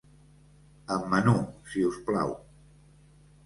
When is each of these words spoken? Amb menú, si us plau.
Amb 0.95 1.05
menú, 1.11 1.35
si 1.73 1.87
us 1.93 2.03
plau. 2.11 2.37